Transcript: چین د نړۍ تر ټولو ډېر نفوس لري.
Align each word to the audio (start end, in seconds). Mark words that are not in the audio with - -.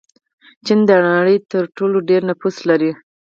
چین 0.65 0.79
د 0.89 0.91
نړۍ 1.09 1.37
تر 1.51 1.63
ټولو 1.77 1.97
ډېر 2.09 2.21
نفوس 2.29 2.55
لري. 2.69 2.91